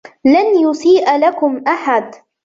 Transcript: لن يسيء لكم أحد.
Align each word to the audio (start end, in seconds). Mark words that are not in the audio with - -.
لن 0.25 0.69
يسيء 0.69 1.17
لكم 1.17 1.63
أحد. 1.67 2.15